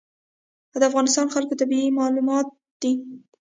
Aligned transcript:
د 0.81 0.83
افغانستان 0.89 1.27
خلکو 1.35 1.59
طبیعت 1.61 1.93
معلوم 1.99 2.29
دی. 2.81 2.93